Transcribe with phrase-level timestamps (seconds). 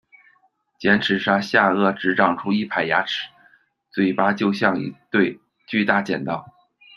[0.79, 3.29] 剪齿鲨下腭只长出一排牙齿，
[3.91, 6.43] 嘴巴就像一对巨大剪刀。